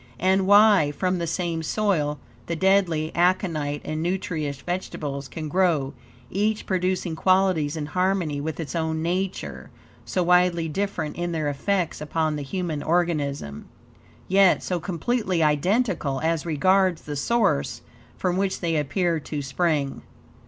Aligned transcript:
And 0.17 0.47
why, 0.47 0.91
from 0.91 1.19
the 1.19 1.27
same 1.27 1.61
soil, 1.61 2.17
the 2.47 2.55
deadly 2.55 3.11
aconite 3.13 3.83
and 3.85 4.01
nutritious 4.01 4.59
vegetable 4.59 5.21
can 5.29 5.47
grow, 5.47 5.93
each 6.31 6.65
producing 6.65 7.15
qualities 7.15 7.77
in 7.77 7.85
harmony 7.85 8.41
with 8.41 8.59
its 8.59 8.75
own 8.75 9.03
nature, 9.03 9.69
so 10.03 10.23
widely 10.23 10.67
different 10.67 11.17
in 11.17 11.33
their 11.33 11.47
effects 11.49 12.01
upon 12.01 12.35
the 12.35 12.41
human 12.41 12.81
organism, 12.81 13.67
YET, 14.27 14.63
SO 14.63 14.79
COMPLETELY 14.79 15.43
IDENTICAL 15.43 16.19
AS 16.23 16.47
REGARDS 16.47 17.03
THE 17.03 17.15
SOURCE 17.15 17.81
FROM 18.17 18.37
WHICH 18.37 18.59
THEY 18.59 18.77
APPEAR 18.77 19.19
TO 19.19 19.43
SPRING. 19.43 20.01